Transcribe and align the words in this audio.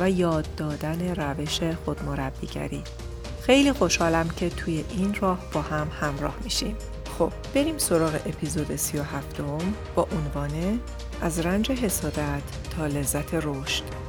و 0.00 0.10
یاد 0.10 0.48
دادن 0.56 1.14
روش 1.14 1.60
خودمربیگری. 1.84 2.82
خیلی 3.42 3.72
خوشحالم 3.72 4.28
که 4.28 4.48
توی 4.48 4.84
این 4.90 5.14
راه 5.14 5.38
با 5.52 5.62
هم 5.62 5.88
همراه 6.00 6.34
میشیم. 6.44 6.76
خب 7.18 7.32
بریم 7.54 7.78
سراغ 7.78 8.14
اپیزود 8.14 8.76
37 8.76 9.40
با 9.94 10.08
عنوان 10.12 10.80
از 11.20 11.40
رنج 11.40 11.70
حسادت 11.70 12.42
تا 12.76 12.86
لذت 12.86 13.34
رشد. 13.34 14.05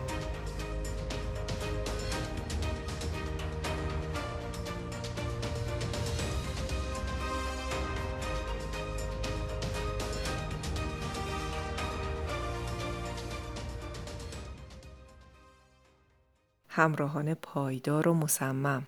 همراهان 16.77 17.33
پایدار 17.33 18.07
و 18.07 18.13
مصمم 18.13 18.87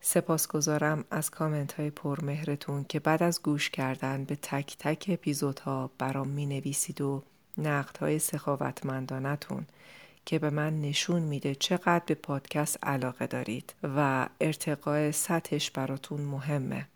سپاسگزارم 0.00 1.04
از 1.10 1.30
کامنت 1.30 1.72
های 1.72 1.90
پرمهرتون 1.90 2.84
که 2.84 3.00
بعد 3.00 3.22
از 3.22 3.42
گوش 3.42 3.70
کردن 3.70 4.24
به 4.24 4.36
تک 4.36 4.76
تک 4.78 5.04
اپیزودها 5.08 5.90
برام 5.98 6.28
می 6.28 6.46
نویسید 6.46 7.00
و 7.00 7.22
نقد 7.58 7.96
های 7.96 8.18
سخاوتمندانتون 8.18 9.66
که 10.26 10.38
به 10.38 10.50
من 10.50 10.80
نشون 10.80 11.22
میده 11.22 11.54
چقدر 11.54 12.02
به 12.06 12.14
پادکست 12.14 12.78
علاقه 12.82 13.26
دارید 13.26 13.74
و 13.82 14.28
ارتقای 14.40 15.12
سطحش 15.12 15.70
براتون 15.70 16.20
مهمه. 16.20 16.86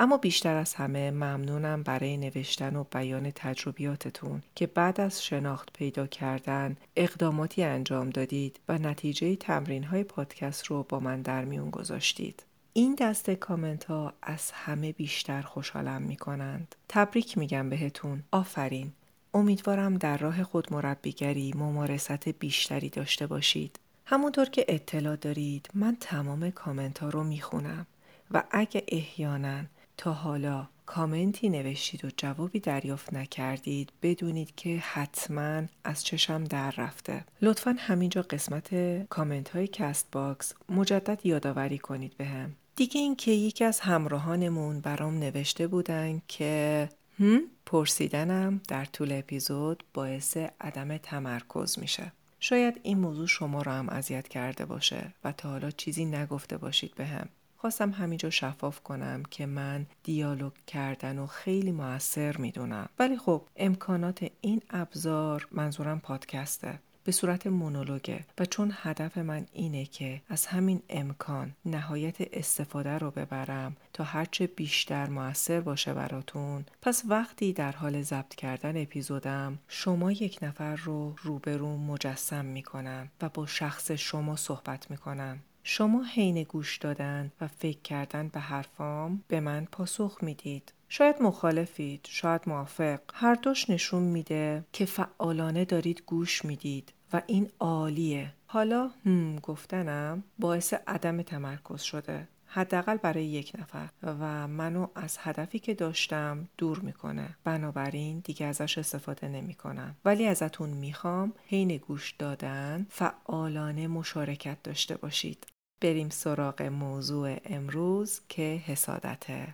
اما 0.00 0.16
بیشتر 0.16 0.56
از 0.56 0.74
همه 0.74 1.10
ممنونم 1.10 1.82
برای 1.82 2.16
نوشتن 2.16 2.76
و 2.76 2.84
بیان 2.84 3.30
تجربیاتتون 3.30 4.42
که 4.54 4.66
بعد 4.66 5.00
از 5.00 5.24
شناخت 5.24 5.72
پیدا 5.72 6.06
کردن 6.06 6.76
اقداماتی 6.96 7.62
انجام 7.62 8.10
دادید 8.10 8.60
و 8.68 8.78
نتیجه 8.78 9.36
تمرین 9.36 9.84
های 9.84 10.04
پادکست 10.04 10.66
رو 10.66 10.82
با 10.82 11.00
من 11.00 11.22
در 11.22 11.44
میون 11.44 11.70
گذاشتید. 11.70 12.42
این 12.72 12.94
دسته 12.94 13.36
کامنت 13.36 13.84
ها 13.84 14.12
از 14.22 14.50
همه 14.50 14.92
بیشتر 14.92 15.42
خوشحالم 15.42 16.02
می 16.02 16.16
کنند. 16.16 16.74
تبریک 16.88 17.38
میگم 17.38 17.70
بهتون. 17.70 18.22
آفرین. 18.30 18.92
امیدوارم 19.34 19.96
در 19.96 20.16
راه 20.16 20.42
خود 20.42 20.72
مربیگری 20.72 21.52
ممارست 21.56 22.28
بیشتری 22.28 22.88
داشته 22.88 23.26
باشید. 23.26 23.78
همونطور 24.06 24.44
که 24.44 24.64
اطلاع 24.68 25.16
دارید 25.16 25.68
من 25.74 25.96
تمام 26.00 26.50
کامنت 26.50 26.98
ها 26.98 27.08
رو 27.08 27.24
می‌خونم 27.24 27.86
و 28.30 28.42
اگه 28.50 28.84
احیانا 28.88 29.64
تا 29.98 30.12
حالا 30.12 30.66
کامنتی 30.86 31.48
نوشتید 31.48 32.04
و 32.04 32.08
جوابی 32.16 32.60
دریافت 32.60 33.14
نکردید 33.14 33.92
بدونید 34.02 34.54
که 34.54 34.78
حتما 34.78 35.62
از 35.84 36.04
چشم 36.04 36.44
در 36.44 36.70
رفته. 36.70 37.24
لطفا 37.42 37.76
همینجا 37.78 38.22
قسمت 38.22 38.74
کامنت 39.08 39.48
های 39.48 39.66
کست 39.66 40.06
باکس 40.12 40.54
مجدد 40.68 41.26
یادآوری 41.26 41.78
کنید 41.78 42.16
بهم 42.16 42.36
هم. 42.36 42.54
دیگه 42.76 43.00
این 43.00 43.16
که 43.16 43.30
یکی 43.30 43.64
از 43.64 43.80
همراهانمون 43.80 44.80
برام 44.80 45.18
نوشته 45.18 45.66
بودن 45.66 46.22
که 46.28 46.88
هم 47.18 47.40
پرسیدنم 47.66 48.60
در 48.68 48.84
طول 48.84 49.12
اپیزود 49.12 49.84
باعث 49.94 50.36
عدم 50.60 50.96
تمرکز 50.96 51.78
میشه. 51.78 52.12
شاید 52.40 52.80
این 52.82 52.98
موضوع 52.98 53.26
شما 53.26 53.62
رو 53.62 53.72
هم 53.72 53.88
اذیت 53.88 54.28
کرده 54.28 54.64
باشه 54.64 55.14
و 55.24 55.32
تا 55.32 55.48
حالا 55.48 55.70
چیزی 55.70 56.04
نگفته 56.04 56.56
باشید 56.56 56.94
بهم 56.94 57.28
خواستم 57.60 57.90
همینجا 57.90 58.30
شفاف 58.30 58.80
کنم 58.80 59.22
که 59.30 59.46
من 59.46 59.86
دیالوگ 60.02 60.52
کردن 60.66 61.18
و 61.18 61.26
خیلی 61.26 61.72
موثر 61.72 62.36
می‌دونم. 62.36 62.88
ولی 62.98 63.18
خب 63.18 63.42
امکانات 63.56 64.30
این 64.40 64.62
ابزار 64.70 65.48
منظورم 65.52 66.00
پادکسته. 66.00 66.78
به 67.04 67.12
صورت 67.12 67.46
مونولوگه. 67.46 68.24
و 68.38 68.44
چون 68.44 68.72
هدف 68.74 69.18
من 69.18 69.46
اینه 69.52 69.84
که 69.84 70.22
از 70.28 70.46
همین 70.46 70.82
امکان 70.88 71.52
نهایت 71.64 72.16
استفاده 72.32 72.98
رو 72.98 73.10
ببرم 73.10 73.76
تا 73.92 74.04
هرچه 74.04 74.46
بیشتر 74.46 75.08
موثر 75.08 75.60
باشه 75.60 75.94
براتون 75.94 76.64
پس 76.82 77.02
وقتی 77.08 77.52
در 77.52 77.72
حال 77.72 78.02
ضبط 78.02 78.34
کردن 78.34 78.82
اپیزودم 78.82 79.58
شما 79.68 80.12
یک 80.12 80.38
نفر 80.42 80.76
رو 80.76 81.14
روبرو 81.22 81.76
مجسم 81.76 82.44
می‌کنم 82.44 83.08
و 83.20 83.28
با 83.28 83.46
شخص 83.46 83.90
شما 83.90 84.36
صحبت 84.36 84.90
می‌کنم. 84.90 85.38
شما 85.70 86.04
حین 86.04 86.42
گوش 86.42 86.76
دادن 86.76 87.32
و 87.40 87.48
فکر 87.48 87.78
کردن 87.78 88.28
به 88.28 88.40
حرفام 88.40 89.22
به 89.28 89.40
من 89.40 89.64
پاسخ 89.72 90.18
می‌دید. 90.22 90.72
شاید 90.88 91.22
مخالفید، 91.22 92.06
شاید 92.10 92.40
موافق. 92.46 93.00
هر 93.14 93.34
دوش 93.34 93.70
نشون 93.70 94.02
میده 94.02 94.64
که 94.72 94.84
فعالانه 94.84 95.64
دارید 95.64 96.02
گوش 96.06 96.44
می‌دید 96.44 96.92
و 97.12 97.22
این 97.26 97.50
عالیه. 97.60 98.32
حالا 98.46 98.90
هم 99.06 99.36
گفتنم 99.36 100.22
باعث 100.38 100.74
عدم 100.86 101.22
تمرکز 101.22 101.80
شده. 101.80 102.28
حداقل 102.46 102.96
برای 102.96 103.24
یک 103.24 103.52
نفر 103.58 103.88
و 104.02 104.48
منو 104.48 104.86
از 104.94 105.18
هدفی 105.20 105.58
که 105.58 105.74
داشتم 105.74 106.48
دور 106.58 106.78
می‌کنه 106.78 107.36
بنابراین 107.44 108.18
دیگه 108.18 108.46
ازش 108.46 108.78
استفاده 108.78 109.28
نمی‌کنم 109.28 109.96
ولی 110.04 110.26
ازتون 110.26 110.70
می‌خوام 110.70 111.32
حین 111.46 111.76
گوش 111.76 112.14
دادن 112.18 112.86
فعالانه 112.90 113.86
مشارکت 113.86 114.62
داشته 114.62 114.96
باشید 114.96 115.46
بریم 115.80 116.08
سراغ 116.08 116.62
موضوع 116.62 117.36
امروز 117.44 118.20
که 118.28 118.62
حسادته. 118.66 119.52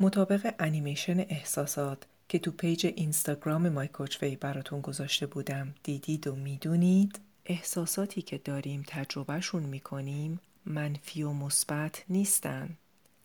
مطابق 0.00 0.54
انیمیشن 0.58 1.20
احساسات 1.20 2.06
که 2.28 2.38
تو 2.38 2.50
پیج 2.50 2.86
اینستاگرام 2.86 3.68
مای 3.68 3.88
کوچوی 3.88 4.36
براتون 4.36 4.80
گذاشته 4.80 5.26
بودم 5.26 5.74
دیدید 5.82 6.26
و 6.26 6.34
می‌دونید 6.34 7.20
احساساتی 7.46 8.22
که 8.22 8.38
داریم 8.38 8.84
تجربهشون 8.86 9.62
می‌کنیم 9.62 10.40
منفی 10.66 11.22
و 11.22 11.32
مثبت 11.32 12.04
نیستن. 12.08 12.76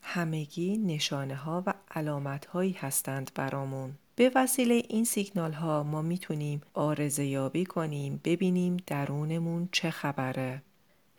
همگی 0.01 0.77
نشانه 0.77 1.35
ها 1.35 1.63
و 1.65 1.73
علامت 1.91 2.45
هایی 2.45 2.71
هستند 2.71 3.31
برامون. 3.35 3.93
به 4.15 4.31
وسیله 4.35 4.83
این 4.89 5.05
سیگنال 5.05 5.53
ها 5.53 5.83
ما 5.83 6.01
می‌تونیم 6.01 6.61
آرزه 6.73 7.25
یابی 7.25 7.65
کنیم 7.65 8.21
ببینیم 8.23 8.77
درونمون 8.87 9.69
چه 9.71 9.89
خبره. 9.89 10.61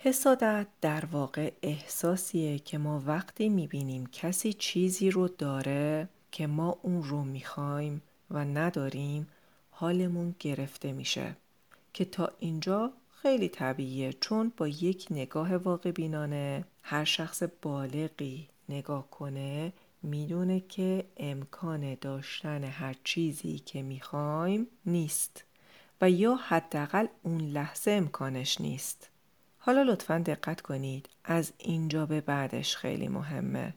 حسادت 0.03 0.66
در 0.81 1.05
واقع 1.05 1.53
احساسیه 1.62 2.59
که 2.59 2.78
ما 2.78 3.03
وقتی 3.06 3.49
می‌بینیم 3.49 4.06
کسی 4.06 4.53
چیزی 4.53 5.11
رو 5.11 5.28
داره 5.28 6.09
که 6.33 6.47
ما 6.47 6.78
اون 6.83 7.03
رو 7.03 7.25
می‌خوایم 7.25 8.03
و 8.31 8.44
نداریم 8.44 9.28
حالمون 9.71 10.34
گرفته 10.39 10.93
میشه. 10.93 11.37
که 11.93 12.05
تا 12.05 12.33
اینجا 12.39 12.93
خیلی 13.10 13.49
طبیعیه 13.49 14.12
چون 14.12 14.53
با 14.56 14.69
یک 14.69 15.06
نگاه 15.10 15.57
واقع 15.57 15.91
بینانه 15.91 16.65
هر 16.83 17.04
شخص 17.04 17.42
بالغی 17.63 18.48
نگاه 18.69 19.10
کنه 19.10 19.72
می‌دونه 20.03 20.60
که 20.60 21.04
امکان 21.16 21.95
داشتن 22.01 22.65
هر 22.65 22.97
چیزی 23.04 23.59
که 23.59 23.83
می‌خوایم 23.83 24.66
نیست 24.86 25.45
و 26.01 26.10
یا 26.10 26.34
حداقل 26.34 27.07
اون 27.22 27.41
لحظه 27.41 27.91
امکانش 27.91 28.60
نیست. 28.60 29.10
حالا 29.62 29.83
لطفا 29.83 30.18
دقت 30.18 30.60
کنید. 30.60 31.09
از 31.24 31.53
اینجا 31.59 32.07
به 32.07 32.21
بعدش 32.21 32.77
خیلی 32.77 33.09
مهمه. 33.09 33.74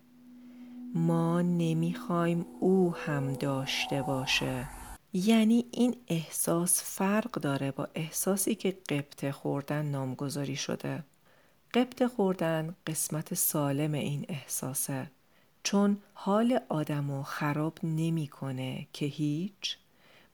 ما 0.95 1.41
نمی‌خوایم 1.41 2.45
او 2.59 2.95
هم 2.95 3.33
داشته 3.33 4.01
باشه. 4.01 4.67
یعنی 5.13 5.65
این 5.71 5.95
احساس 6.07 6.81
فرق 6.83 7.31
داره 7.31 7.71
با 7.71 7.87
احساسی 7.95 8.55
که 8.55 8.71
قبط 8.89 9.31
خوردن 9.31 9.85
نامگذاری 9.85 10.55
شده. 10.55 11.03
قبط 11.73 12.03
خوردن 12.05 12.75
قسمت 12.87 13.33
سالم 13.33 13.91
این 13.91 14.25
احساسه. 14.29 15.11
چون 15.63 15.97
حال 16.13 16.59
آدمو 16.69 17.23
خراب 17.23 17.77
نمی‌کنه 17.83 18.87
که 18.93 19.05
هیچ 19.05 19.77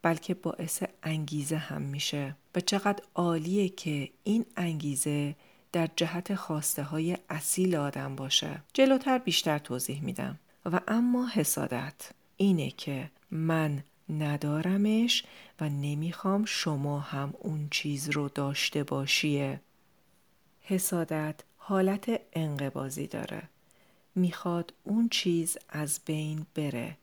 بلکه 0.02 0.34
باعث 0.34 0.84
انگیزه 1.04 1.58
هم 1.58 1.82
میشه. 1.82 2.36
و 2.56 2.60
چقدر 2.60 3.04
عالیه 3.16 3.70
که 3.70 4.10
این 4.24 4.46
انگیزه 4.58 5.36
در 5.72 5.90
جهت 5.96 6.36
خواسته 6.36 6.84
های 6.84 7.18
اصیل 7.30 7.76
آدم 7.76 8.16
باشه 8.16 8.62
جلوتر 8.74 9.18
بیشتر 9.18 9.58
توضیح 9.58 10.02
میدم 10.04 10.40
و 10.66 10.80
اما 10.88 11.28
حسادت 11.28 12.12
اینه 12.38 12.72
که 12.72 13.10
من 13.32 13.84
ندارمش 14.10 15.24
و 15.60 15.70
نمی‌خوام 15.70 16.46
شما 16.46 17.00
هم 17.00 17.34
اون 17.40 17.68
چیز 17.72 18.10
رو 18.10 18.30
داشته 18.30 18.84
باشیه 18.84 19.62
حسادت 20.62 21.36
حالت 21.58 22.22
انقبازی 22.34 23.08
داره. 23.08 23.44
می‌خواد 24.16 24.74
اون 24.84 25.10
چیز 25.10 25.58
از 25.70 26.00
بین 26.06 26.46
بره. 26.56 26.98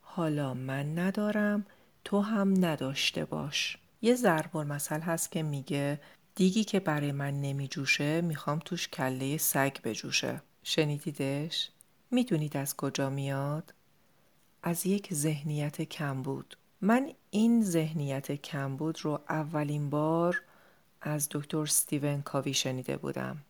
حالا 0.00 0.54
من 0.54 0.98
ندارم 0.98 1.66
تو 2.04 2.20
هم 2.20 2.64
نداشته 2.64 3.24
باش. 3.24 3.78
یه 4.02 4.14
ضرب 4.14 4.56
المثل 4.56 5.00
هست 5.00 5.30
که 5.30 5.42
میگه 5.42 6.00
دیگی 6.34 6.64
که 6.64 6.80
برای 6.80 7.12
من 7.12 7.40
نمیجوشه 7.40 8.20
می‌خوام 8.20 8.58
توش 8.58 8.88
کله 8.88 9.36
سگ 9.36 9.76
بجوشه. 9.84 10.42
شنیدیدش؟ 10.62 11.70
می‌دونید 12.10 12.56
از 12.56 12.76
کجا 12.76 13.10
میاد؟ 13.10 13.74
از 14.62 14.86
یک 14.86 15.14
ذهنیت 15.14 15.82
کمبود. 15.82 16.56
من 16.80 17.12
این 17.30 17.64
ذهنیت 17.64 18.32
کمبود 18.32 18.98
رو 19.04 19.20
اولین 19.28 19.90
بار 19.90 20.42
از 21.00 21.28
دکتر 21.30 21.66
ستیون 21.66 22.22
کاوی 22.22 22.54
شنیده 22.54 22.96
بودم. 22.96 23.44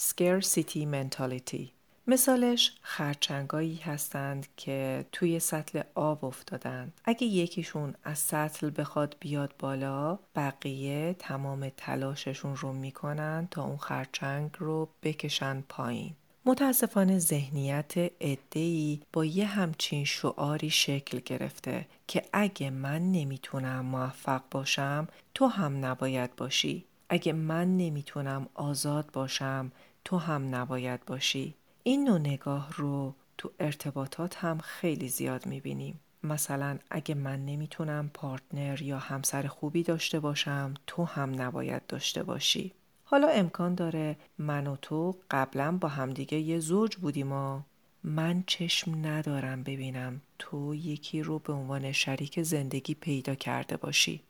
Scarcity 0.00 0.86
Mentality 0.92 1.68
مثالش 2.06 2.72
خرچنگایی 2.82 3.76
هستند 3.76 4.46
که 4.56 5.06
توی 5.12 5.40
سطل 5.40 5.82
آب 5.94 6.24
افتادند. 6.24 7.00
اگه 7.04 7.26
یکیشون 7.26 7.94
از 8.04 8.18
سطل 8.18 8.70
بخواد 8.76 9.16
بیاد 9.20 9.54
بالا 9.58 10.18
بقیه 10.36 11.16
تمام 11.18 11.68
تلاششون 11.76 12.56
رو 12.56 12.72
می‌کنن 12.72 13.48
تا 13.50 13.64
اون 13.64 13.76
خرچنگ 13.76 14.50
رو 14.58 14.88
بکشن 15.02 15.64
پایین. 15.68 16.14
متاسفانه 16.46 17.18
ذهنیت 17.18 17.92
ادهی 18.20 19.02
با 19.12 19.24
یه 19.24 19.46
همچین 19.46 20.04
شعاری 20.04 20.70
شکل 20.70 21.20
گرفته 21.24 21.86
که 22.06 22.22
اگه 22.32 22.70
من 22.70 23.12
نمی‌تونم 23.12 23.80
موفق 23.86 24.42
باشم 24.50 25.08
تو 25.34 25.46
هم 25.46 25.84
نباید 25.84 26.36
باشی. 26.36 26.84
اگه 27.08 27.32
من 27.32 27.76
نمی‌تونم 27.76 28.48
آزاد 28.54 29.10
باشم 29.12 29.72
تو 30.04 30.18
هم 30.18 30.54
نباید 30.54 31.04
باشی. 31.04 31.54
این 31.86 32.04
نوع 32.04 32.18
نگاه 32.18 32.72
رو 32.76 33.14
تو 33.38 33.50
ارتباطات 33.60 34.36
هم 34.36 34.58
خیلی 34.58 35.08
زیاد 35.08 35.46
می‌بینیم. 35.46 36.00
مثلا 36.22 36.78
اگه 36.90 37.14
من 37.14 37.44
نمی‌تونم 37.46 38.10
پارتنر 38.14 38.82
یا 38.82 38.98
همسر 38.98 39.46
خوبی 39.46 39.82
داشته 39.82 40.20
باشم 40.20 40.74
تو 40.86 41.04
هم 41.04 41.42
نباید 41.42 41.86
داشته 41.86 42.22
باشی. 42.22 42.72
حالا 43.04 43.28
امکان 43.28 43.74
داره 43.74 44.16
من 44.38 44.66
و 44.66 44.76
تو 44.76 45.16
قبلا 45.30 45.72
با 45.72 45.88
همدیگه 45.88 46.38
یه 46.38 46.58
زوج 46.58 46.96
بودیم 46.96 47.32
و 47.32 47.60
من 48.04 48.44
چشم 48.46 49.06
ندارم 49.06 49.62
ببینم 49.62 50.20
تو 50.38 50.74
یکی 50.74 51.22
رو 51.22 51.38
به 51.38 51.52
عنوان 51.52 51.92
شریک 51.92 52.42
زندگی 52.42 52.94
پیدا 52.94 53.34
کرده 53.34 53.76
باشی. 53.76 54.22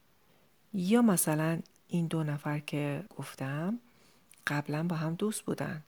یا 0.72 1.02
مثلا 1.02 1.58
این 1.88 2.06
دو 2.06 2.24
نفر 2.24 2.58
که 2.58 3.04
گفتم 3.16 3.78
قبلا 4.46 4.82
با 4.82 4.96
هم 4.96 5.14
دوست 5.14 5.42
بودن. 5.42 5.82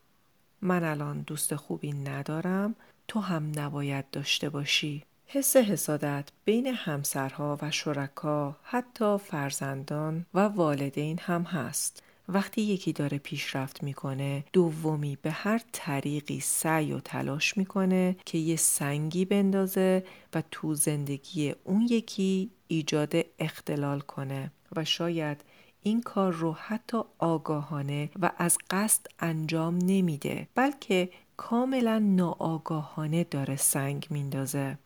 من 0.62 0.85
الان 0.85 1.20
دوست 1.20 1.56
خوبی 1.56 1.93
ندارم 1.93 2.75
تو 3.08 3.20
هم 3.20 3.53
نباید 3.56 4.11
داشته 4.11 4.49
باشی. 4.49 5.03
حس 5.26 5.56
حسادت 5.56 6.29
بین 6.44 6.67
همسرها 6.67 7.58
و 7.62 7.70
شرکا 7.70 8.56
حتی 8.62 9.19
فرزندان 9.19 10.26
و 10.35 10.41
والدین 10.41 11.19
هم 11.23 11.43
هست. 11.43 12.03
وقتی 12.29 12.62
یکی 12.62 12.93
داره 12.93 13.19
پیشرفت 13.19 13.82
می‌کنه 13.82 14.44
دومی 14.53 15.19
به 15.23 15.31
هر 15.31 15.61
طریقی 15.73 16.41
سعی 16.41 16.93
و 16.93 17.00
تلاش 17.00 17.56
می‌کنه 17.56 18.17
که 18.25 18.38
یه 18.38 18.56
سنگی 18.56 19.25
بندازه 19.25 20.05
و 20.35 20.43
تو 20.50 20.75
زندگی 20.75 21.55
اون 21.64 21.87
یکی 21.91 22.50
ایجاد 22.69 23.12
اختلال 23.38 24.00
کنه 24.00 24.50
و 24.76 24.85
شاید 24.85 25.44
این 25.87 26.03
کار 26.03 26.33
رو 26.33 26.53
حتی 26.53 26.99
آگاهانه 27.19 28.11
و 28.21 28.31
از 28.38 28.59
قصد 28.71 29.06
انجام 29.21 29.79
نمیده 29.83 30.49
بلکه 30.55 31.11
کاملا 31.37 31.99
ناآگاهانه 31.99 33.25
داره 33.25 33.56
سنگ 33.56 34.06
میندازه. 34.11 34.79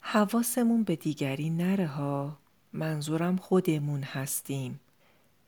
حواسمون 0.00 0.84
به 0.84 0.96
دیگری 0.96 1.50
نره 1.50 1.86
ها. 1.86 2.36
منظورم 2.72 3.36
خودمون 3.36 4.02
هستیم. 4.02 4.80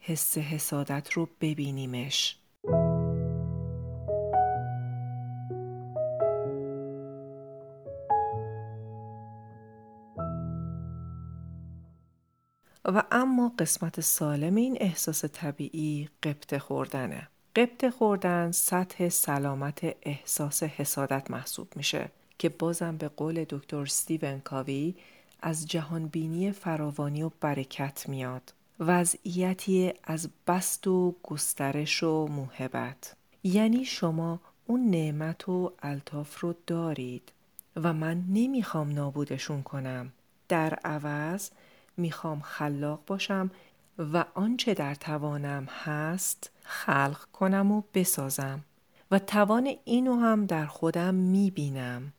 حس 0.01 0.39
حسادت 0.39 1.13
رو 1.13 1.29
ببینیمش. 1.41 2.37
و 12.93 13.03
اما 13.11 13.53
قسمت 13.59 14.01
سالم 14.01 14.55
این 14.55 14.77
احساس 14.81 15.25
طبیعی 15.25 16.09
قبط 16.23 16.59
خوردنه. 16.59 17.29
قبط 17.57 17.89
خوردن 17.89 18.51
سطح 18.53 19.09
سلامت 19.09 19.97
احساس 20.03 20.63
حسادت 20.63 21.31
محسوب 21.31 21.69
میشه 21.77 22.11
که 22.39 22.49
بازم 22.49 22.97
به 22.97 23.09
قول 23.09 23.45
دکتر 23.49 23.87
ستیون 23.87 24.41
کاوی 24.41 24.95
از 25.43 25.67
جهانبینی 25.67 26.53
فراوانی 26.53 27.23
و 27.23 27.31
برکت 27.41 28.09
میاد. 28.09 28.53
وضعیتی 28.81 29.93
از 30.05 30.29
بست 30.47 30.87
و 30.87 31.15
گسترش 31.23 32.03
و 32.03 32.27
موهبت 32.27 33.17
یعنی 33.45 33.85
شما 33.85 34.41
اون 34.67 34.91
نعمت 34.91 35.49
و 35.49 35.73
الطاف 35.83 36.41
رو 36.41 36.55
دارید 36.67 37.33
و 37.77 37.93
من 37.93 38.25
نمی‌خوام 38.29 38.91
نابودشون 38.91 39.63
کنم 39.63 40.13
در 40.49 40.75
عوض 40.75 41.51
می‌خوام 41.97 42.41
خلاق 42.41 43.01
باشم 43.07 43.51
و 43.99 44.25
آنچه 44.35 44.75
در 44.75 44.95
توانم 44.95 45.65
هست 45.85 46.51
خلق 46.63 47.25
کنم 47.33 47.73
و 47.73 47.83
بسازم 47.95 48.65
و 49.11 49.19
توان 49.19 49.75
اینو 49.85 50.15
هم 50.15 50.47
در 50.47 50.67
خودم 50.67 51.15
می‌بینم 51.15 52.13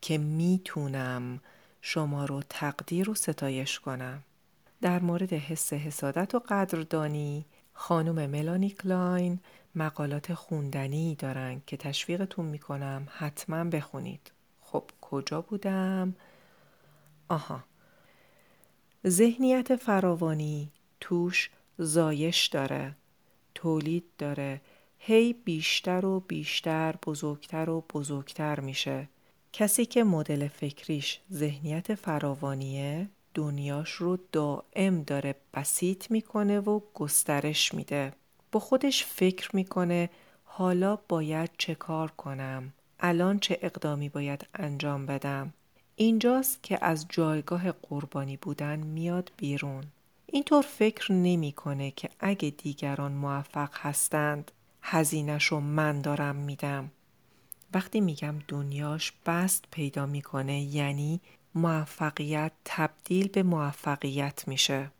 که 0.00 0.18
می‌تونم 0.18 1.40
شما 1.80 2.24
رو 2.24 2.42
تقدیر 2.48 3.10
و 3.10 3.14
ستایش 3.14 3.80
کنم 3.80 4.22
در 4.80 5.00
مورد 5.00 5.32
حس 5.32 5.72
حسادت 5.72 6.34
و 6.34 6.38
قدردانی 6.38 7.46
خانم 7.72 8.30
ملانی 8.30 8.70
کلاین 8.70 9.38
مقالات 9.74 10.34
خوندنی 10.34 11.14
دارن 11.14 11.62
که 11.66 11.76
تشویقتون 11.76 12.44
می‌کنم 12.44 13.08
حتما 13.10 13.64
بخونید 13.64 14.32
خب 14.60 14.84
کجا 15.00 15.40
بودم؟ 15.40 16.14
آها 17.28 17.64
ذهنیت 19.06 19.76
فراوانی 19.76 20.70
توش 21.00 21.50
زایش 21.78 22.46
داره 22.46 22.94
تولید 23.54 24.04
داره. 24.18 24.60
هی 24.98 25.32
بیشتر 25.32 26.06
و 26.06 26.20
بیشتر 26.20 26.94
بزرگتر 27.06 27.70
و 27.70 27.84
بزرگتر 27.94 28.60
میشه. 28.60 29.08
کسی 29.52 29.86
که 29.86 30.04
مدل 30.04 30.48
فکریش 30.48 31.20
ذهنیت 31.32 31.94
فراوانیه 31.94 33.08
دنیاش 33.34 33.90
رو 33.90 34.18
دائم 34.32 35.02
داره 35.02 35.34
بسیط 35.54 36.10
می‌کنه 36.10 36.60
و 36.60 36.80
گسترش 36.94 37.74
میده. 37.74 38.12
با 38.52 38.60
خودش 38.60 39.04
فکر 39.04 39.56
می‌کنه 39.56 40.10
حالا 40.44 40.96
باید 40.96 41.50
چه 41.58 41.74
کار 41.74 42.10
کنم؟ 42.10 42.72
الان 43.00 43.38
چه 43.38 43.58
اقدامی 43.62 44.08
باید 44.08 44.46
انجام 44.54 45.06
بدم؟ 45.06 45.52
اینجاست 46.00 46.62
که 46.62 46.84
از 46.84 47.06
جایگاه 47.08 47.72
قربانی 47.72 48.36
بودن 48.36 48.78
میاد 48.78 49.32
بیرون. 49.36 49.84
اینطور 50.26 50.62
فکر 50.62 51.12
نمی‌کنه 51.12 51.90
که 51.90 52.08
اگه 52.20 52.50
دیگران 52.50 53.12
موفق 53.12 53.70
هستند 53.72 54.50
هزینهشو 54.82 55.60
من 55.60 56.00
دارم 56.00 56.36
میدم. 56.36 56.90
وقتی 57.74 58.00
میگم 58.00 58.34
دنیاش 58.48 59.12
بست 59.26 59.64
پیدا 59.70 60.06
می‌کنه 60.06 60.60
یعنی 60.60 61.20
موفقیت 61.54 62.52
تبدیل 62.64 63.28
به 63.28 63.42
موفقیت 63.42 64.48
میشه. 64.48 64.90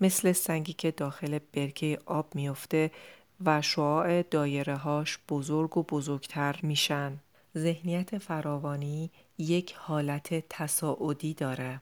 مثل 0.00 0.32
سنگی 0.32 0.72
که 0.72 0.90
داخل 0.90 1.38
برکه 1.52 1.98
آب 2.06 2.34
میفته 2.34 2.90
و 3.44 3.62
شعاع 3.62 4.22
دایره 4.22 4.76
هاش 4.76 5.18
بزرگ 5.28 5.76
و 5.76 5.82
بزرگتر 5.82 6.60
میشن. 6.62 7.18
ذهنیت 7.56 8.18
فراوانی 8.18 9.10
یک 9.38 9.74
حالت 9.78 10.48
تصاعدی 10.48 11.34
داره. 11.34 11.80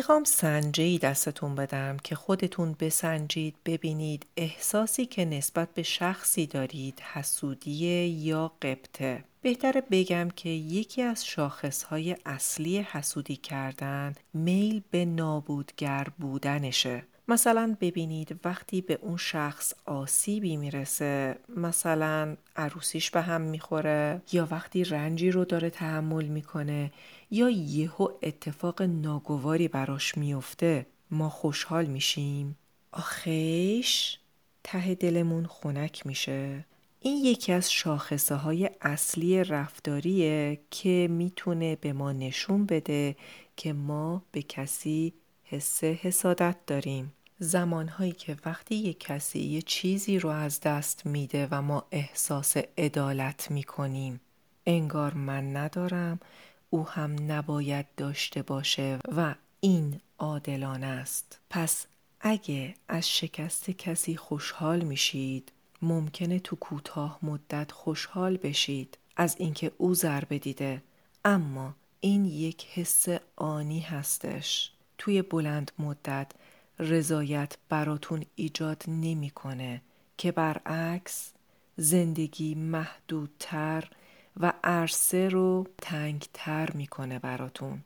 می‌خوام 0.00 0.24
سنجه 0.24 0.98
دستتون 0.98 1.54
بدم 1.54 1.96
که 2.04 2.14
خودتون 2.14 2.76
بسنجید 2.80 3.54
ببینید 3.66 4.26
احساسی 4.36 5.06
که 5.06 5.24
نسبت 5.24 5.74
به 5.74 5.82
شخصی 5.82 6.46
دارید 6.46 7.00
حسودیه 7.00 8.08
یا 8.08 8.52
قبطه. 8.62 9.24
بهتره 9.42 9.82
بگم 9.90 10.28
که 10.36 10.48
یکی 10.48 11.02
از 11.02 11.26
شاخصهای 11.26 12.16
اصلی 12.26 12.78
حسودی 12.78 13.36
کردن 13.36 14.14
میل 14.34 14.82
به 14.90 15.04
نابودگر 15.04 16.06
بودنشه. 16.18 17.02
مثلا 17.28 17.76
ببینید 17.80 18.40
وقتی 18.44 18.80
به 18.80 18.98
اون 19.02 19.16
شخص 19.16 19.72
آسیبی 19.86 20.56
می‌رسه 20.56 21.36
مثلا 21.56 22.36
عروسیش 22.56 23.10
به 23.10 23.20
هم 23.20 23.40
می‌خوره 23.40 24.22
یا 24.32 24.48
وقتی 24.50 24.84
رنجی 24.84 25.30
رو 25.30 25.44
داره 25.44 25.70
تحمل 25.70 26.24
می‌کنه 26.24 26.90
یا 27.30 27.50
یهو 27.50 28.08
اتفاق 28.22 28.82
ناگواری 28.82 29.68
براش 29.68 30.18
میفته 30.18 30.86
ما 31.10 31.28
خوشحال 31.28 31.86
میشیم. 31.86 32.56
آخیش 32.92 34.18
ته 34.64 34.94
دلمون 34.94 35.46
خنک 35.46 36.06
میشه. 36.06 36.64
این 37.00 37.24
یکی 37.24 37.52
از 37.52 37.72
شاخصه 37.72 38.34
های 38.34 38.70
اصلی 38.80 39.44
رفتاریه 39.44 40.60
که 40.70 41.08
می‌تونه 41.10 41.76
به 41.76 41.92
ما 41.92 42.12
نشون 42.12 42.66
بده 42.66 43.16
که 43.56 43.72
ما 43.72 44.22
به 44.32 44.42
کسی 44.42 45.12
حس 45.44 45.84
حسادت 45.84 46.56
داریم. 46.66 47.12
زمانهایی 47.38 48.12
که 48.12 48.36
وقتی 48.44 48.74
یک 48.74 49.00
کسی 49.00 49.38
یه 49.38 49.62
چیزی 49.62 50.18
رو 50.18 50.28
از 50.28 50.60
دست 50.60 51.06
میده 51.06 51.48
و 51.50 51.62
ما 51.62 51.86
احساس 51.90 52.56
عدالت 52.78 53.50
می‌کنیم. 53.50 54.20
انگار 54.66 55.14
من 55.14 55.56
ندارم 55.56 56.20
او 56.70 56.88
هم 56.88 57.32
نباید 57.32 57.86
داشته 57.96 58.42
باشه 58.42 58.98
و 59.16 59.34
این 59.60 60.00
عادلانه 60.18 60.86
است. 60.86 61.38
پس 61.50 61.86
اگه 62.20 62.74
از 62.88 63.10
شکست 63.10 63.70
کسی 63.70 64.16
خوشحال 64.16 64.80
میشید 64.80 65.52
ممکنه 65.82 66.38
تو 66.38 66.56
کوتاه 66.56 67.18
مدت 67.22 67.72
خوشحال 67.72 68.36
بشید 68.36 68.98
از 69.16 69.36
اینکه 69.38 69.72
او 69.78 69.94
ضربه 69.94 70.38
دیده. 70.38 70.82
اما 71.24 71.74
این 72.00 72.24
یک 72.24 72.66
حس 72.66 73.06
آنی 73.36 73.80
هستش. 73.80 74.72
توی 74.98 75.22
بلند 75.22 75.72
مدت 75.78 76.32
رضایت 76.78 77.56
براتون 77.68 78.24
ایجاد 78.36 78.84
نمی‌کنه 78.88 79.82
که 80.18 80.32
برعکس 80.32 81.32
زندگی 81.76 82.54
محدودتر 82.54 83.90
و 84.40 84.52
عرصه 84.64 85.28
رو 85.28 85.66
تنگتر 85.78 86.70
می‌کنه 86.72 87.18
براتون. 87.18 87.84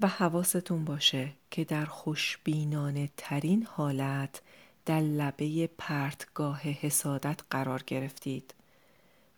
و 0.00 0.06
حواستون 0.06 0.84
باشه 0.84 1.32
که 1.50 1.64
در 1.64 1.84
خوشبینانه 1.84 3.10
ترین 3.16 3.66
حالت 3.70 4.42
در 4.86 5.00
لبه 5.00 5.66
پرتگاه 5.78 6.60
حسادت 6.60 7.40
قرار 7.50 7.82
گرفتید. 7.86 8.54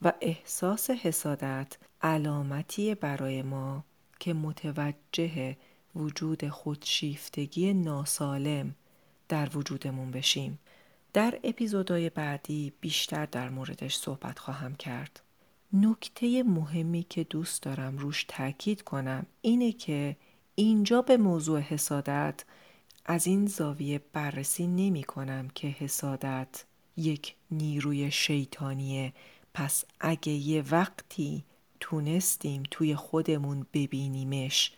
و 0.03 0.13
احساس 0.21 0.91
حسادت 0.91 1.77
علامتی 2.03 2.95
برای 2.95 3.43
ما 3.43 3.85
که 4.21 4.35
متوجه 4.35 5.57
وجود 5.95 6.49
خودشیفتگی 6.49 7.75
ناسالم 7.75 8.75
در 9.29 9.57
وجودمون 9.57 10.11
بشیم. 10.11 10.59
در 11.13 11.41
اپیزودهای 11.45 12.11
بعدی 12.11 12.73
بیشتر 12.81 13.27
در 13.27 13.49
موردش 13.49 13.97
صحبت 13.97 14.39
خواهم 14.39 14.75
کرد. 14.75 15.24
نکته 15.77 16.43
مهمی 16.43 17.03
که 17.03 17.25
دوست 17.25 17.63
دارم 17.63 17.99
روش 17.99 18.25
تاکید 18.29 18.83
کنم 18.83 19.27
اینه 19.41 19.73
که 19.73 20.17
اینجا 20.55 21.03
به 21.03 21.17
موضوع 21.17 21.61
حسادت 21.61 22.45
از 23.05 23.27
این 23.27 23.47
زاویه 23.47 24.01
بررسی 24.13 24.67
نمی 24.67 25.05
کنم 25.05 25.49
که 25.55 25.69
حسادت 25.69 26.65
یک 26.97 27.35
نیروی 27.51 28.11
شیطانیه. 28.11 29.13
پس 29.55 29.85
اگه 30.01 30.33
یه 30.33 30.65
وقتی 30.71 31.45
تونستیم 31.81 32.63
توی 32.71 32.97
خودمون 32.97 33.67
ببینیمش 33.73 34.73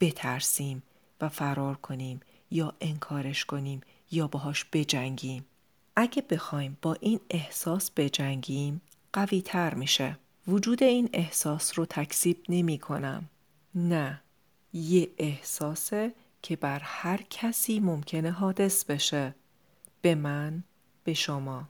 بترسیم 0.00 0.82
و 1.20 1.28
فرار 1.28 1.74
کنیم 1.74 2.20
یا 2.50 2.74
انکارش 2.80 3.44
کنیم 3.44 3.80
یا 4.10 4.26
باهاش 4.26 4.66
بجنگیم. 4.72 5.44
اگه 5.96 6.22
بخوایم 6.30 6.78
با 6.82 6.96
این 7.00 7.20
احساس 7.30 7.90
بجنگیم 7.90 8.80
قوی 9.12 9.42
تر 9.42 9.74
میشه. 9.74 10.16
وجود 10.48 10.82
این 10.82 11.10
احساس 11.12 11.78
رو 11.78 11.86
تکذیب 11.86 12.38
نمی 12.48 12.78
کنم. 12.78 13.28
نه 13.74 14.20
یه 14.72 15.08
احساسه 15.18 16.12
که 16.42 16.56
بر 16.56 16.78
هر 16.78 17.20
کسی 17.30 17.80
ممکنه 17.80 18.30
حادث 18.30 18.84
بشه. 18.84 19.34
به 20.02 20.14
من 20.14 20.64
به 21.04 21.14
شما. 21.14 21.68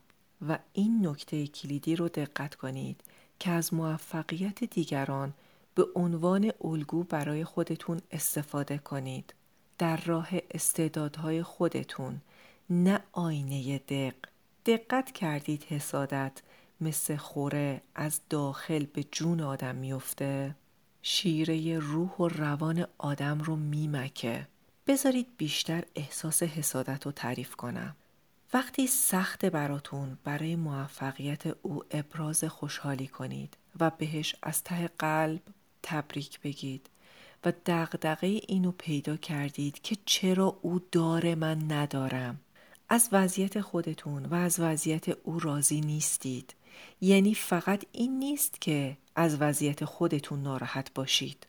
و 0.48 0.58
این 0.72 1.06
نکته 1.06 1.46
کلیدی 1.46 1.96
رو 1.96 2.08
دقت 2.08 2.54
کنید 2.54 3.00
که 3.38 3.50
از 3.50 3.74
موفقیت 3.74 4.64
دیگران 4.64 5.34
به 5.74 5.86
عنوان 5.94 6.52
الگو 6.64 7.02
برای 7.02 7.44
خودتون 7.44 8.00
استفاده 8.10 8.78
کنید. 8.78 9.34
در 9.78 9.96
راه 9.96 10.28
استعدادهای 10.50 11.42
خودتون 11.42 12.20
نه 12.70 13.00
آینه 13.12 13.78
دق. 13.78 14.14
دقت 14.66 15.12
کردید 15.12 15.64
حسادت. 15.64 16.42
مثل 16.80 17.16
خوره 17.16 17.82
از 17.94 18.20
داخل 18.30 18.86
به 18.86 19.04
جون 19.12 19.40
آدم 19.40 19.74
میفته. 19.74 20.54
شیره 21.02 21.78
روح 21.78 22.10
و 22.10 22.28
روان 22.28 22.86
آدم 22.98 23.40
رو 23.40 23.56
میمکه. 23.56 24.46
بذارید 24.86 25.26
بیشتر 25.36 25.84
احساس 25.94 26.42
حسادت 26.42 27.06
رو 27.06 27.12
تعریف 27.12 27.54
کنم. 27.56 27.96
وقتی 28.54 28.86
سخت 28.86 29.44
براتون 29.46 30.18
برای 30.24 30.56
موفقیت 30.56 31.46
او 31.62 31.84
ابراز 31.90 32.44
خوشحالی 32.44 33.06
کنید 33.06 33.56
و 33.80 33.90
بهش 33.90 34.36
از 34.42 34.62
ته 34.62 34.90
قلب 34.98 35.40
تبریک 35.82 36.40
بگید 36.40 36.90
و 37.44 37.52
دغدغه 37.66 38.26
اینو 38.26 38.72
پیدا 38.78 39.16
کردید 39.16 39.82
که 39.82 39.96
چرا 40.06 40.58
او 40.62 40.80
داره 40.92 41.34
من 41.34 41.72
ندارم. 41.72 42.40
از 42.88 43.08
وضعیت 43.12 43.60
خودتون 43.60 44.26
و 44.26 44.34
از 44.34 44.60
وضعیت 44.60 45.08
او 45.08 45.38
راضی 45.38 45.80
نیستید. 45.80 46.54
یعنی 47.00 47.34
فقط 47.34 47.84
این 47.92 48.18
نیست 48.18 48.60
که 48.60 48.96
از 49.16 49.36
وضعیت 49.40 49.84
خودتون 49.84 50.42
ناراحت 50.42 50.94
باشید. 50.94 51.46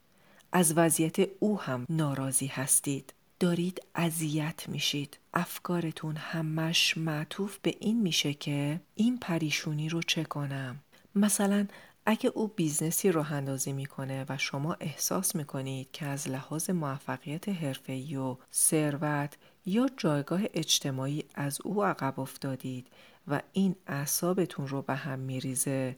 از 0.52 0.74
وضعیت 0.78 1.16
او 1.40 1.62
هم 1.62 1.86
ناراضی 1.90 2.48
هستید. 2.48 3.14
دارید 3.40 3.82
اذیت 3.96 4.70
میشید. 4.70 5.18
افکارتون 5.34 6.18
همش 6.18 6.98
معطوف 6.98 7.58
به 7.62 7.76
این 7.80 8.02
میشه 8.02 8.34
که 8.34 8.82
این 8.96 9.18
پریشونی 9.18 9.90
رو 9.90 10.02
چه 10.02 10.24
کنم؟ 10.24 10.80
مثلا 11.16 11.68
اگه 12.06 12.30
او 12.30 12.48
business 12.48 13.05
ی 13.05 13.12
راه 13.12 13.34
اندازی 13.34 13.74
می‌کنه 13.74 14.26
و 14.30 14.38
شما 14.38 14.74
احساس 14.74 15.36
می‌کنید 15.36 15.92
که 15.92 16.06
از 16.06 16.28
لحاظ 16.30 16.70
موفقیت 16.70 17.50
حرفه‌ای 17.50 18.16
و 18.16 18.38
ثروت 18.54 19.38
یا 19.66 19.90
جایگاه 19.98 20.42
اجتماعی 20.54 21.24
از 21.36 21.62
او 21.64 21.84
عقب 21.84 22.20
افتادید 22.20 22.88
و 23.28 23.42
این 23.54 23.76
اعصابتون 23.88 24.68
رو 24.68 24.82
به 24.82 24.96
هم 24.96 25.20
میریزه 25.20 25.96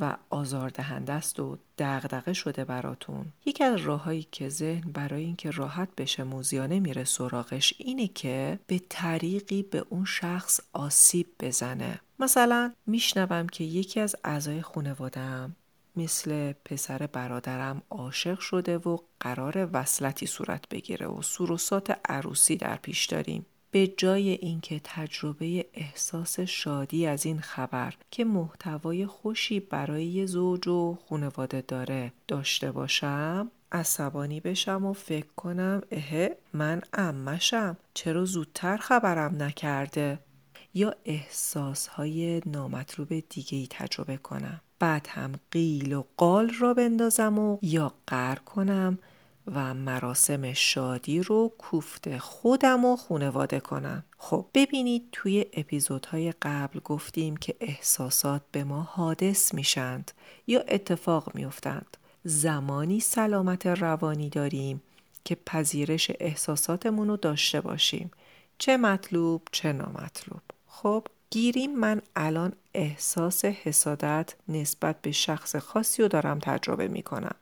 و 0.00 0.16
آزاردهنده 0.30 1.12
است 1.12 1.40
و 1.40 1.58
دغدغه 1.78 2.32
شده 2.32 2.64
براتون. 2.64 3.26
یکی 3.44 3.64
از 3.64 3.80
راههایی 3.80 4.26
که 4.32 4.48
ذهن 4.48 4.92
برای 4.92 5.24
اینکه 5.24 5.50
راحت 5.50 5.88
بشه 5.96 6.24
موزیانه 6.24 6.80
میره 6.80 7.04
سراغش 7.04 7.74
اینه 7.78 8.08
که 8.08 8.58
به 8.66 8.80
طریقی 8.88 9.62
به 9.62 9.84
اون 9.90 10.04
شخص 10.04 10.60
آسیب 10.72 11.26
بزنه. 11.40 12.00
مثلا 12.18 12.72
میشنوم 12.86 13.46
که 13.46 13.64
یکی 13.64 14.00
از 14.00 14.16
اعضای 14.24 14.62
خانوادم 14.62 15.56
مثل 15.96 16.52
پسر 16.52 17.06
برادرم 17.12 17.82
عاشق 17.90 18.38
شده 18.38 18.78
و 18.78 18.98
قرار 19.20 19.68
وصلتی 19.72 20.26
صورت 20.26 20.68
بگیره 20.68 21.06
و 21.06 21.22
سروسات 21.22 21.98
عروسی 22.04 22.56
در 22.56 22.76
پیش 22.76 23.06
داریم. 23.06 23.46
به 23.76 23.86
جای 23.86 24.28
اینکه 24.28 24.80
تجربه 24.84 25.66
احساس 25.74 26.40
شادی 26.40 27.06
از 27.06 27.26
این 27.26 27.40
خبر 27.40 27.94
که 28.10 28.24
محتوای 28.24 29.06
خوشی 29.06 29.60
برای 29.60 30.26
زوج 30.26 30.68
و 30.68 30.98
خانواده 31.08 31.60
داره 31.68 32.12
داشته 32.28 32.72
باشم 32.72 33.50
عصبانی 33.72 34.40
بشم 34.40 34.84
و 34.86 34.92
فکر 34.92 35.26
کنم 35.36 35.82
اه 35.90 36.28
من 36.52 36.82
امشم 36.92 37.76
چرا 37.94 38.24
زودتر 38.24 38.76
خبرم 38.76 39.42
نکرده؟ 39.42 40.18
یا 40.74 40.94
احساس 41.04 41.86
های 41.86 42.42
نامطلوب 42.46 43.08
دیگه 43.08 43.58
ای 43.58 43.66
تجربه 43.70 44.16
کنم. 44.16 44.60
بعد 44.78 45.06
هم 45.10 45.32
قیل 45.50 45.92
و 45.92 46.04
قال 46.16 46.50
را 46.60 46.74
بندازم 46.74 47.38
و 47.38 47.58
یا 47.62 47.92
قر 48.06 48.34
کنم. 48.34 48.98
و 49.54 49.74
مراسم 49.74 50.52
شادی 50.52 51.22
رو 51.22 51.52
کوفت 51.58 52.18
خودم 52.18 52.84
و 52.84 52.96
خونواده 52.96 53.60
کنم. 53.60 54.04
خب 54.18 54.46
ببینید 54.54 55.08
توی 55.12 55.46
اپیزودهای 55.52 56.34
قبل 56.42 56.80
گفتیم 56.80 57.36
که 57.36 57.54
احساسات 57.60 58.42
به 58.52 58.64
ما 58.64 58.82
حادث 58.82 59.54
میشند 59.54 60.10
یا 60.46 60.60
اتفاق 60.60 61.34
میافتند. 61.34 61.96
زمانی 62.24 63.00
سلامت 63.00 63.66
روانی 63.66 64.30
داریم 64.30 64.82
که 65.24 65.34
پذیرش 65.34 66.10
احساساتمون 66.20 67.08
رو 67.08 67.16
داشته 67.16 67.60
باشیم. 67.60 68.10
چه 68.58 68.76
مطلوب 68.76 69.42
چه 69.52 69.72
نامطلوب. 69.72 70.42
خب 70.66 71.06
گیریم 71.30 71.78
من 71.78 72.02
الان 72.16 72.52
احساس 72.74 73.44
حسادت 73.44 74.34
نسبت 74.48 75.02
به 75.02 75.12
شخص 75.12 75.56
خاصی 75.56 76.02
رو 76.02 76.08
دارم 76.08 76.38
تجربه 76.38 76.88
می 76.88 77.02
کنم. 77.02 77.34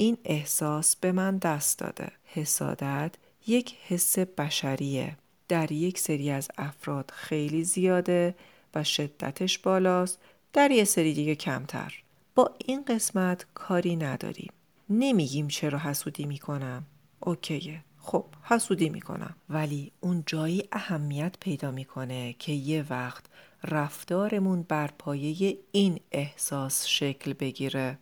این 0.00 0.18
احساس 0.24 0.96
به 0.96 1.12
من 1.12 1.38
دست 1.38 1.78
داده. 1.78 2.12
حسادت 2.24 3.14
یک 3.46 3.74
حس 3.86 4.18
بشریه. 4.18 5.16
در 5.48 5.72
یک 5.72 5.98
سری 5.98 6.30
از 6.30 6.48
افراد 6.58 7.12
خیلی 7.14 7.64
زیاده 7.64 8.34
و 8.74 8.84
شدتش 8.84 9.58
بالاست. 9.58 10.18
در 10.52 10.70
یه 10.70 10.84
سری 10.84 11.14
دیگه 11.14 11.34
کمتر. 11.34 12.02
با 12.34 12.54
این 12.58 12.84
قسمت 12.84 13.46
کاری 13.54 13.96
نداریم. 13.96 14.52
نمیگیم 14.90 15.48
چرا 15.48 15.78
حسودی 15.78 16.26
می‌کنم. 16.26 16.86
اوکیه. 17.20 17.84
خب 17.98 18.24
حسودی 18.42 18.88
می‌کنم. 18.88 19.36
ولی 19.48 19.92
اون 20.00 20.22
جایی 20.26 20.62
اهمیت 20.72 21.34
پیدا 21.40 21.70
می‌کنه 21.70 22.32
که 22.38 22.52
یه 22.52 22.84
وقت 22.90 23.24
رفتارمون 23.64 24.62
بر 24.62 24.86
پایه 24.98 25.58
این 25.72 26.00
احساس 26.12 26.86
شکل 26.86 27.32
بگیره. 27.32 27.98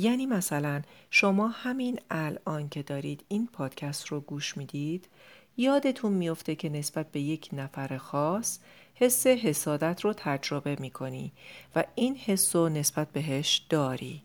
یعنی 0.00 0.26
مثلا 0.26 0.82
شما 1.10 1.48
همین 1.48 2.00
الان 2.10 2.68
که 2.68 2.82
دارید 2.82 3.24
این 3.28 3.46
پادکست 3.46 4.06
رو 4.06 4.20
گوش 4.20 4.56
می‌دید 4.56 5.08
یادتون 5.56 6.12
میفته 6.12 6.54
که 6.54 6.68
نسبت 6.68 7.12
به 7.12 7.20
یک 7.20 7.48
نفر 7.52 7.96
خاص 7.96 8.58
حس 8.94 9.26
حسادت 9.26 10.00
رو 10.00 10.12
تجربه 10.16 10.76
می‌کنی 10.80 11.32
و 11.76 11.84
این 11.94 12.16
حس 12.16 12.56
رو 12.56 12.68
نسبت 12.68 13.12
بهش 13.12 13.66
داری. 13.68 14.22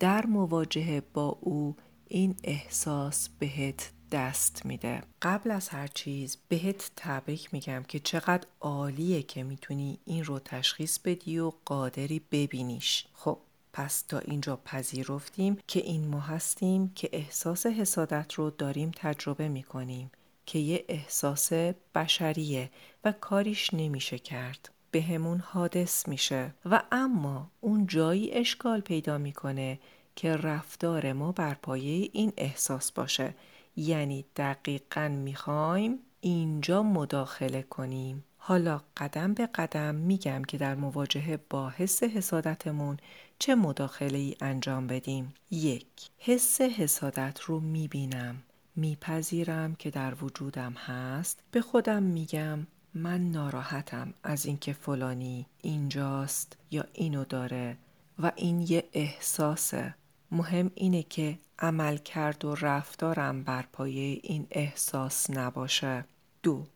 در 0.00 0.26
مواجهه 0.26 1.02
با 1.14 1.38
او 1.40 1.76
این 2.08 2.36
احساس 2.44 3.28
بهت 3.28 3.90
دست 4.12 4.66
میده. 4.66 5.02
قبل 5.22 5.50
از 5.50 5.68
هر 5.68 5.86
چیز 5.86 6.38
بهت 6.48 6.90
تبریک 6.96 7.54
میگم 7.54 7.84
که 7.88 7.98
چقدر 7.98 8.46
عالیه 8.60 9.22
که 9.22 9.42
می‌تونی 9.42 9.98
این 10.04 10.24
رو 10.24 10.38
تشخیص 10.38 10.98
بدی 10.98 11.38
و 11.38 11.52
قادری 11.64 12.20
ببینیش. 12.30 13.06
خب 13.12 13.38
پس 13.76 14.02
تا 14.02 14.18
اینجا 14.18 14.56
پذیرفتیم 14.56 15.58
که 15.66 15.80
این 15.80 16.08
ما 16.08 16.20
هستیم 16.20 16.92
که 16.94 17.08
احساس 17.12 17.66
حسادت 17.66 18.34
رو 18.34 18.50
داریم 18.50 18.90
تجربه 18.96 19.48
می‌کنیم 19.48 20.10
که 20.46 20.58
یه 20.58 20.84
احساس 20.88 21.52
بشریه 21.94 22.70
و 23.04 23.12
کاریش 23.12 23.74
نمیشه 23.74 24.18
کرد. 24.18 24.70
به 24.90 25.02
همون 25.02 25.38
حادث 25.38 26.08
میشه. 26.08 26.54
و 26.64 26.82
اما 26.92 27.50
اون 27.60 27.86
جایی 27.86 28.32
اشکال 28.32 28.80
پیدا 28.80 29.18
می‌کنه 29.18 29.78
که 30.14 30.36
رفتار 30.36 31.12
ما 31.12 31.32
بر 31.32 31.54
پایه 31.54 32.10
این 32.12 32.32
احساس 32.36 32.92
باشه. 32.92 33.34
یعنی 33.76 34.24
دقیقا 34.36 35.08
می‌خوایم 35.08 35.98
اینجا 36.20 36.82
مداخله 36.82 37.62
کنیم. 37.62 38.24
حالا 38.48 38.80
قدم 38.96 39.34
به 39.34 39.46
قدم 39.46 39.94
میگم 39.94 40.42
که 40.42 40.58
در 40.58 40.74
مواجهه 40.74 41.38
با 41.50 41.70
حس 41.70 42.02
حسادتمون 42.02 42.96
چه 43.38 43.54
مداخله 43.54 44.18
ای 44.18 44.36
انجام 44.40 44.86
بدیم. 44.86 45.34
یک 45.50 45.86
حس 46.18 46.60
حسادت 46.60 47.40
رو 47.40 47.60
می‌بینم. 47.60 48.42
میپذیرم 48.76 49.74
که 49.74 49.90
در 49.90 50.24
وجودم 50.24 50.72
هست. 50.72 51.40
به 51.50 51.60
خودم 51.60 52.02
میگم 52.02 52.66
من 52.94 53.30
ناراحتم 53.30 54.14
از 54.22 54.46
اینکه 54.46 54.72
فلانی 54.72 55.46
اینجاست 55.62 56.56
یا 56.70 56.84
اینو 56.92 57.24
داره 57.24 57.76
و 58.18 58.32
این 58.36 58.60
یه 58.68 58.84
احساسه. 58.92 59.94
مهم 60.30 60.70
اینه 60.74 61.02
که 61.02 61.38
عمل 61.58 61.96
کرد 61.96 62.44
و 62.44 62.54
رفتارم 62.54 63.42
بر 63.42 63.64
پایه 63.72 64.20
این 64.22 64.46
احساس 64.50 65.30
نباشه. 65.30 66.04
دو 66.42 66.66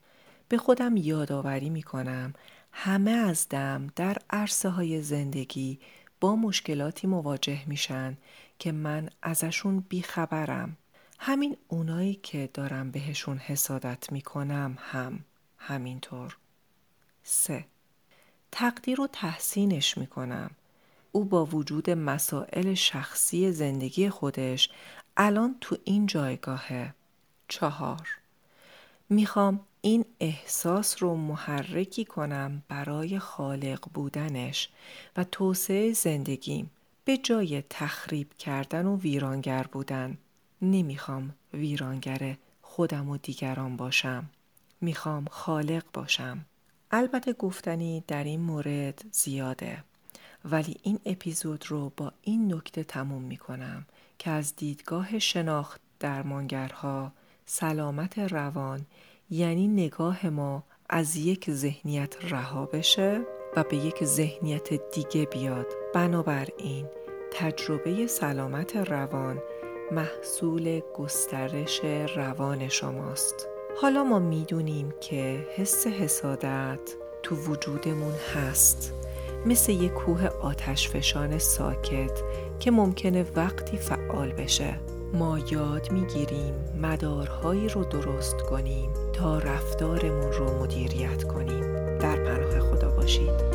به 0.50 0.58
خودم 0.58 0.96
یادآوری 0.96 1.70
می‌کنم 1.70 2.34
همه 2.72 3.10
از 3.10 3.48
دم 3.48 3.86
در 3.96 4.16
عرصه 4.30 4.68
های 4.68 5.02
زندگی 5.02 5.78
با 6.20 6.36
مشکلاتی 6.36 7.06
مواجه 7.06 7.68
میشن 7.68 8.16
که 8.58 8.72
من 8.72 9.10
ازشون 9.22 9.80
بیخبرم. 9.88 10.76
همین 11.18 11.56
اونایی 11.68 12.14
که 12.14 12.50
دارم 12.54 12.90
بهشون 12.90 13.38
حسادت 13.38 14.12
می‌کنم 14.12 14.78
هم 14.80 15.24
همینطور. 15.58 16.36
سه. 17.22 17.64
تقدیر 18.52 19.00
و 19.00 19.06
تحسینش 19.06 19.98
می‌کنم. 19.98 20.50
او 21.12 21.24
با 21.24 21.44
وجود 21.46 21.90
مسائل 21.90 22.74
شخصی 22.74 23.52
زندگی 23.52 24.10
خودش 24.10 24.70
الان 25.16 25.56
تو 25.60 25.76
این 25.84 26.06
جایگاهه. 26.06 26.94
چهار. 27.48 28.08
می‌خوام 29.08 29.60
این 29.82 30.04
احساس 30.20 31.02
رو 31.02 31.14
محرکی 31.14 32.04
کنم 32.04 32.62
برای 32.68 33.18
خالق 33.18 33.88
بودنش 33.94 34.68
و 35.16 35.24
توسعه 35.24 35.92
زندگیم. 35.92 36.70
به 37.04 37.16
جای 37.16 37.62
تخریب 37.70 38.34
کردن 38.38 38.86
و 38.86 38.96
ویرانگر 38.96 39.66
بودن. 39.72 40.18
نمی‌خوام 40.62 41.34
ویرانگر 41.54 42.36
خودم 42.62 43.08
و 43.08 43.16
دیگران 43.16 43.76
باشم. 43.76 44.30
می‌خوام 44.80 45.24
خالق 45.30 45.84
باشم. 45.92 46.44
البته 46.90 47.32
گفتنی 47.32 48.04
در 48.06 48.24
این 48.24 48.40
مورد 48.40 49.04
زیاده. 49.12 49.84
ولی 50.44 50.76
این 50.82 50.98
اپیزود 51.06 51.64
رو 51.68 51.92
با 51.96 52.12
این 52.22 52.54
نکته 52.54 52.84
تموم 52.84 53.22
می 53.22 53.36
کنم 53.36 53.86
که 54.18 54.30
از 54.30 54.56
دیدگاه 54.56 55.18
شناخت 55.18 55.80
درمانگرها 56.00 57.12
سلامت 57.46 58.18
روان 58.18 58.86
یعنی 59.30 59.68
نگاه 59.68 60.26
ما 60.26 60.64
از 60.88 61.16
یک 61.16 61.50
ذهنیت 61.50 62.16
رها 62.24 62.66
بشه 62.66 63.20
و 63.56 63.64
به 63.64 63.76
یک 63.76 64.04
ذهنیت 64.04 64.92
دیگه 64.94 65.24
بیاد. 65.24 65.66
بنابراین 65.94 66.86
تجربه 67.32 68.06
سلامت 68.06 68.76
روان 68.76 69.42
محصول 69.92 70.80
گسترش 70.96 71.80
روان 72.16 72.68
شماست. 72.68 73.48
حالا 73.80 74.04
ما 74.04 74.18
می‌دونیم 74.18 74.94
که 75.00 75.46
حس 75.56 75.86
حسادت 75.86 76.94
تو 77.22 77.36
وجودمون 77.36 78.14
هست. 78.34 78.94
مثل 79.46 79.72
یک 79.72 79.92
کوه 79.92 80.26
آتشفشان 80.26 81.38
ساکت 81.38 82.22
که 82.58 82.70
ممکنه 82.70 83.26
وقتی 83.36 83.76
فعال 83.76 84.32
بشه. 84.32 84.80
ما 85.14 85.38
یاد 85.38 85.92
می‌گیریم 85.92 86.54
مدارهایی 86.82 87.68
رو 87.68 87.84
درست 87.84 88.36
کنیم 88.42 88.90
تا 89.12 89.38
رفتارمون 89.38 90.32
رو 90.32 90.62
مدیریت 90.62 91.24
کنیم. 91.24 91.64
در 91.98 92.16
پناه 92.16 92.60
خدا 92.60 92.90
باشید. 92.90 93.49